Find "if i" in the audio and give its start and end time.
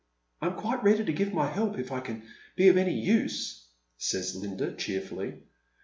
1.77-1.99